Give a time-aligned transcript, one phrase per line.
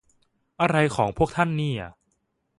[0.61, 1.83] อะไรของพวกท่านเนี่ย